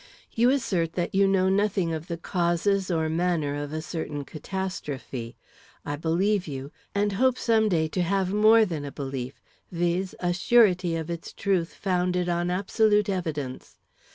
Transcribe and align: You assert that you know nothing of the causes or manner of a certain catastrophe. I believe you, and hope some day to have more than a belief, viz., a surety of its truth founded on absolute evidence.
You 0.33 0.49
assert 0.49 0.93
that 0.93 1.13
you 1.13 1.27
know 1.27 1.47
nothing 1.47 1.93
of 1.93 2.07
the 2.07 2.17
causes 2.17 2.89
or 2.89 3.07
manner 3.07 3.53
of 3.53 3.71
a 3.71 3.83
certain 3.83 4.25
catastrophe. 4.25 5.35
I 5.85 5.95
believe 5.95 6.47
you, 6.47 6.71
and 6.95 7.11
hope 7.13 7.37
some 7.37 7.69
day 7.69 7.87
to 7.89 8.01
have 8.01 8.33
more 8.33 8.65
than 8.65 8.83
a 8.83 8.91
belief, 8.91 9.43
viz., 9.71 10.15
a 10.19 10.33
surety 10.33 10.95
of 10.95 11.11
its 11.11 11.31
truth 11.33 11.75
founded 11.75 12.27
on 12.29 12.49
absolute 12.49 13.09
evidence. 13.09 13.77